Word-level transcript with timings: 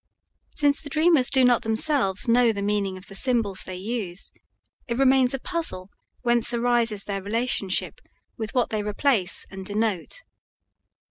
Since 0.55 0.81
the 0.81 0.89
dreamers 0.89 1.29
do 1.29 1.45
not 1.45 1.61
themselves 1.61 2.27
know 2.27 2.51
the 2.51 2.63
meaning 2.63 2.97
of 2.97 3.05
the 3.05 3.13
symbols 3.13 3.61
they 3.61 3.75
use, 3.75 4.31
it 4.87 4.97
remains 4.97 5.35
a 5.35 5.39
puzzle 5.39 5.91
whence 6.23 6.55
arises 6.55 7.03
their 7.03 7.21
relationship 7.21 8.01
with 8.35 8.55
what 8.55 8.71
they 8.71 8.81
replace 8.81 9.45
and 9.51 9.63
denote. 9.63 10.23